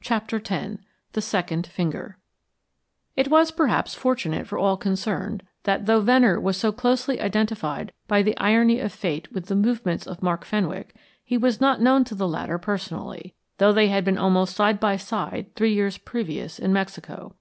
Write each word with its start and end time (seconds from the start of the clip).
CHAPTER 0.00 0.42
X 0.44 0.78
THE 1.12 1.20
SECOND 1.22 1.64
FINGER 1.64 2.18
It 3.14 3.28
was, 3.28 3.52
perhaps, 3.52 3.94
fortunate 3.94 4.44
for 4.48 4.58
all 4.58 4.76
concerned 4.76 5.44
that, 5.62 5.86
though 5.86 6.00
Venner 6.00 6.40
was 6.40 6.56
so 6.56 6.72
closely 6.72 7.20
identified 7.20 7.92
by 8.08 8.22
the 8.24 8.36
irony 8.38 8.80
of 8.80 8.92
Fate 8.92 9.32
with 9.32 9.46
the 9.46 9.54
movements 9.54 10.04
of 10.04 10.20
Mark 10.20 10.44
Fenwick, 10.44 10.96
he 11.24 11.38
was 11.38 11.60
not 11.60 11.80
known 11.80 12.02
to 12.06 12.16
the 12.16 12.26
latter 12.26 12.58
personally, 12.58 13.36
though 13.58 13.72
they 13.72 13.86
had 13.86 14.04
been 14.04 14.18
almost 14.18 14.56
side 14.56 14.80
by 14.80 14.96
side 14.96 15.54
three 15.54 15.72
years 15.74 15.96
previous 15.96 16.58
in 16.58 16.72
Mexico. 16.72 17.36